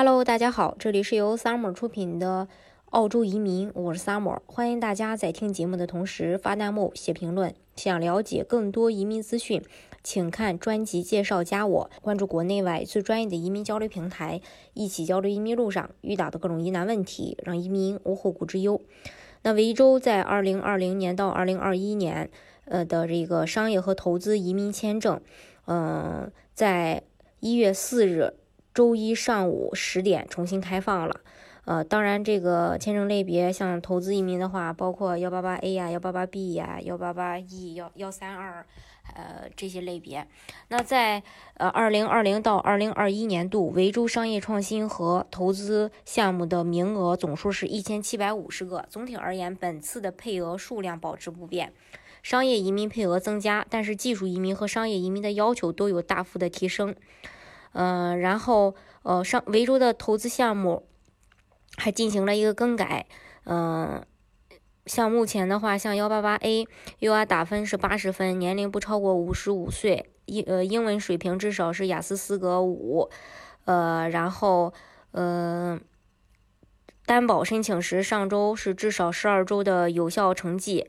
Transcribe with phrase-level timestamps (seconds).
[0.00, 2.46] Hello，大家好，这里是由 Summer 出品的
[2.90, 7.52] 澳洲移民，我是 Summer，欢迎大家在听节目的同时发弹幕、写评论。
[7.74, 9.60] 想了解更多移民资讯，
[10.04, 14.40] 请看专辑介绍，加我，关注国内外最专业的移民交流平台，
[14.72, 18.80] 一起交流移民路上遇到的各种疑难问题，让移民无后顾之忧。
[19.42, 22.30] 那维州在二零二零年到二零二一年，
[22.66, 25.20] 呃的这个商业和投资移民签证，
[25.66, 27.02] 嗯，在
[27.40, 28.34] 一月四日。
[28.78, 31.20] 周一上午十点重新开放了，
[31.64, 38.64] 呃，当然这个签证类别像投资移民的话，包括幺八八 A 呀、幺八八 B 呀、幺八八 E、幺幺三二，
[39.16, 40.24] 呃这些类别。
[40.68, 48.86] 那在呃二零二零到二零二一年度维州商业创新和投资项目的名额总数是一千七百五十个。
[48.88, 51.72] 总体而言，本次的配额数量保持不变，
[52.22, 56.94] 商业移民配额增加，但是技术移民和商业移民的要求都有大幅的提升。
[57.72, 60.88] 嗯，然后呃，上维州的投资项目
[61.76, 63.06] 还进行了一个更改。
[63.44, 64.04] 嗯，
[64.86, 73.08] 像目前的话，像幺八八 A，UR 打分是八十分，年龄不超过五十五岁，英呃英文水平至少是雅思四格五。
[73.64, 74.72] 呃，然后
[75.12, 75.78] 呃，
[77.06, 80.88] 担保申请时上周是至少十二周的有效成绩。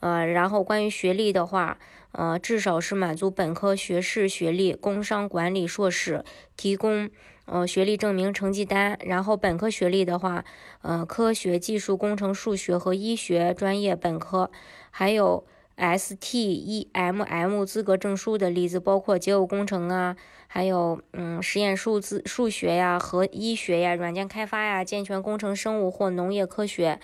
[0.00, 1.78] 呃，然后关于学历的话。
[2.12, 6.24] 呃，至少是满足本科学士学历，工商管理硕士，
[6.56, 7.08] 提供
[7.44, 8.98] 呃学历证明成绩单。
[9.04, 10.44] 然后本科学历的话，
[10.82, 14.50] 呃，科学技术工程数学和医学专业本科，
[14.90, 20.16] 还有 STEMM 资格证书的例子，包括结构工程啊，
[20.48, 26.98] 还有嗯实验数字数学呀和医学呀，软件开发呀，健全工程生物或农业科学。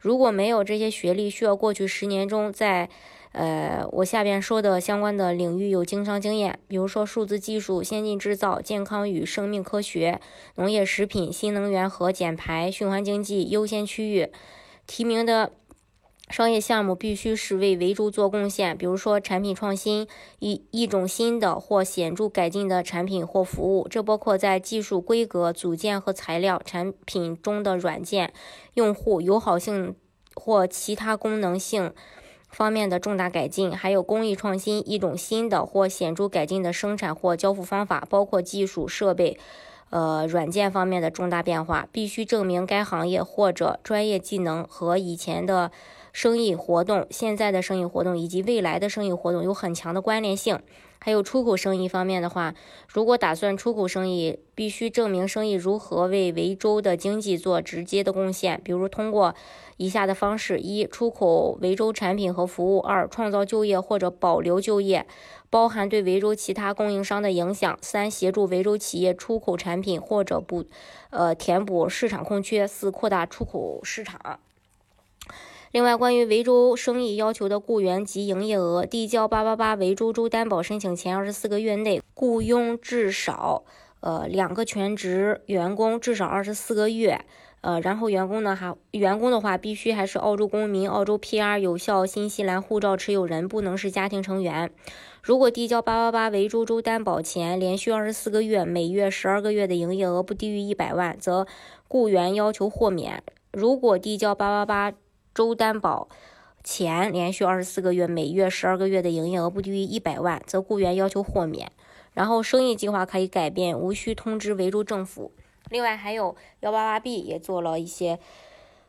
[0.00, 2.88] 如果没有这些学历，需要过去十年中在
[3.32, 10.20] 呃，我下边说的相关的领域有经商经验，比如说数字技术、先进制造、健康与生命科学、
[10.56, 14.30] 农业食品、新能源和减排、循环经济优先区域。
[14.86, 15.52] 提名的
[16.30, 20.06] 商业项目必须是为维州做贡献，比如说产品创新、
[20.38, 28.32] 一一种新的或显著改进的产品或服务，这包括在技术、规格、组件和材料、产品中的软件、
[28.74, 29.96] 用户友好性
[30.34, 31.92] 或其他功能性。
[32.48, 39.38] 方面的重大改进，还有工艺创新，一种新的或显著改进的生产或交付方法，包括技术设备、
[39.90, 45.70] 呃软件方面的重大变化，必须证明该行业或者专业技能和以前的
[46.12, 50.58] 生意活动、现在的生意活动以及未来的生意活动有很强的关联性。
[51.02, 52.54] 还有出口生意方面的话，
[52.86, 59.34] 如果打算出口生意，必须证明生意如何为维州的经济做直接的贡献，比如通过
[59.78, 65.06] 以下的方式：一、出口维州产品和服务；二、创造就业或者保留就业，
[65.48, 70.66] 包含对维州其他供应商的影响；三、协助维州企业出口产品或者补，
[71.08, 74.38] 呃，填补市场空缺；四、扩大出口市场。
[75.72, 83.62] 另外，关于维州生意要求的雇员及营业额，递交八八八维州州担保申请前二十四个月内雇佣至少
[84.00, 87.24] 呃两个全职员工，至少二十四个月。
[87.60, 94.72] 呃，然后员工呢还员工的话必须还是澳洲公民、澳洲 PR 有效新西兰护照持有人，不能是家庭成员。
[95.22, 101.46] 如果递交八八八维州州担保前连续二十四个月，每月十二个月的营业额不低于一百万，则
[101.86, 103.22] 雇员要求豁免。
[103.52, 104.96] 如果递交八八八
[105.34, 106.08] 州担保
[106.62, 111.70] 前连续二十四个月，每月十二个月的营业额不低于一百万，则雇员要求豁免。
[112.12, 115.32] 然后生意计划可以改变，无需通知维州政府。
[115.70, 118.18] 另外还有幺八八 B 也做了一些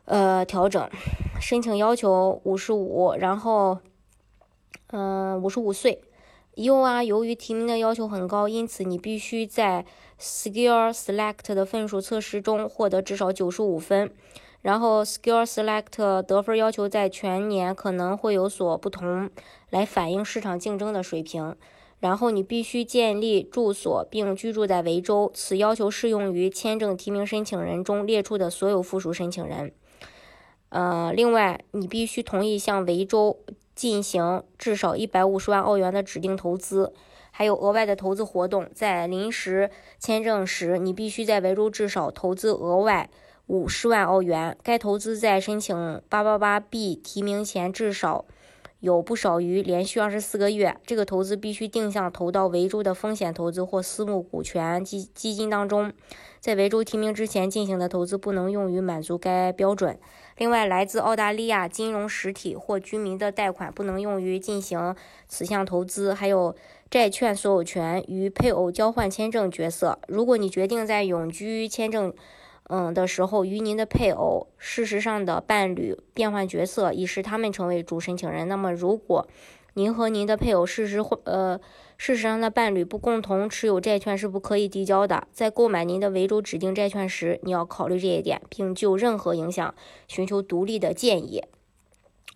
[0.04, 0.90] 呃调整，
[1.40, 3.78] 申请要求五十五，然后
[4.88, 6.02] 嗯五十五岁。
[6.56, 9.86] U 啊，由于提名的要求很高，因此你必须在
[10.20, 14.12] Skill Select 的分数测试中获得至少九十五分。
[14.62, 19.28] 然后，Skill Select 得分要求在全年可能会有所不同，
[19.70, 21.56] 来反映市场竞争的水平。
[21.98, 29.72] 然后，你必须建立住所并居住在维州，此要求适用于签证提名申请人中列出的所有附属申请人。
[30.68, 33.38] 呃，另外，你必须同意向维州
[33.74, 36.92] 进行至少一百五十万澳元的指定投资，
[37.30, 38.68] 还有额外的投资活动。
[38.72, 43.10] 在临时签证时，你必须在维州至少投资额外。
[43.46, 48.24] 五十万澳元，该投资在申请八八八 B 提名前至少
[48.80, 50.76] 有不少于连续二十四个月。
[50.86, 55.92] 这个投资必须定向投到维州的风险投资或私募股权基基金当中。
[56.40, 59.98] 在维州提名之前进行的投资不能用于满足该标准。
[60.38, 64.96] 另外，来自澳大利亚金融实体或居民的贷款不能用于进行
[65.28, 66.14] 此项投资。
[66.14, 66.54] 还有。
[66.90, 69.98] 债券所有权与配偶交换签证角色。
[70.08, 72.12] 如果你决定在永居签证，
[72.68, 79.26] 嗯的时候与您的配偶事实上的伴侣变换角色，以使他们成为主申请人，那么如果
[79.74, 81.58] 您和您的配偶事实呃
[81.96, 85.26] 事实上的伴侣不共同持有债券是不可以递交的。
[85.32, 89.74] 在购买您的维州指定债券时，你要考虑这一点，并就任何影响
[90.08, 91.44] 寻求独立的建议。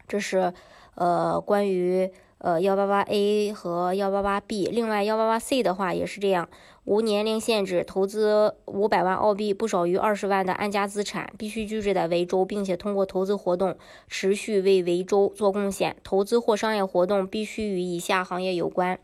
[0.06, 0.52] 这是
[0.94, 2.11] 呃关于。
[2.38, 6.48] 呃，幺八八 A 和幺八八 B，另外幺八八 C 的话也是这样，
[6.84, 15.96] 无年龄限制，投资五百万澳币不少于二十万的安家资产，必须居住在维州，并且通过投资活动持续为维州做贡献。
[16.04, 18.98] 投资或商业活动必须与以下行业有关：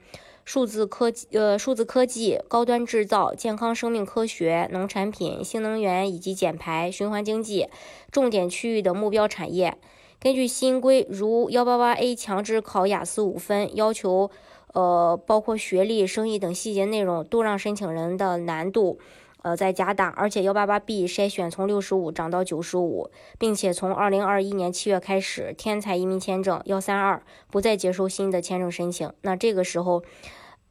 [0.45, 7.69] 数字科技、呃，数字科技、高端制造、健康生命科学、农产品、新能源以及减排、循环经济、
[8.11, 9.79] 重点区域的目标产业。
[10.23, 14.31] 根据新规，如幺八八 A 强制考雅思五分，要求，
[14.73, 19.01] 呃，包括学历、生意等细节内容都让申请人的难度，
[19.43, 20.11] 呃，在加大。
[20.11, 27.21] 而且幺八八 B 筛选从六十五涨到九十五，并且从二零二一年七月开始，天才移民签证幺三二
[27.51, 29.13] 不再接受新的签证申请。
[29.23, 30.05] 那这个时候，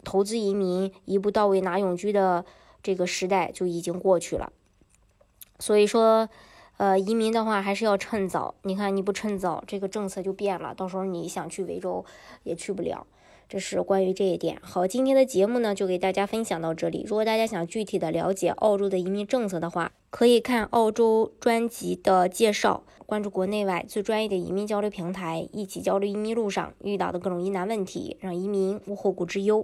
[0.05, 2.45] 投资移民一步到位拿永居的
[2.81, 4.53] 这个时代就已经过去了。
[5.59, 6.29] 所以说。
[6.81, 8.55] 呃，移民的话还是要趁早。
[8.63, 12.03] 你看，你不趁早，这个政策就变了，到时候你想去维州
[12.41, 13.05] 也去不了。
[13.47, 14.57] 这是关于这一点。
[14.63, 17.05] 好，今天的节目呢就给大家分享到这里。
[17.07, 29.63] 如果大家想具体的了解澳洲的移民政策的话，可以看澳洲专辑的介绍，关注国内外最专业的移民交流平台，一起交流移民路上遇到的各种疑难问题，让移民无后顾之忧。